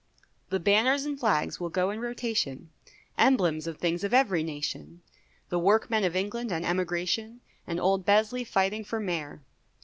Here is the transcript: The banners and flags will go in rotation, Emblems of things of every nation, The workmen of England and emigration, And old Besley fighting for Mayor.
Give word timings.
The 0.49 0.59
banners 0.59 1.05
and 1.05 1.19
flags 1.19 1.59
will 1.59 1.69
go 1.69 1.91
in 1.91 1.99
rotation, 1.99 2.71
Emblems 3.19 3.67
of 3.67 3.77
things 3.77 4.03
of 4.03 4.15
every 4.15 4.41
nation, 4.41 5.01
The 5.49 5.59
workmen 5.59 6.03
of 6.05 6.15
England 6.15 6.51
and 6.51 6.65
emigration, 6.65 7.41
And 7.67 7.79
old 7.79 8.03
Besley 8.03 8.43
fighting 8.43 8.83
for 8.83 8.99
Mayor. 8.99 9.41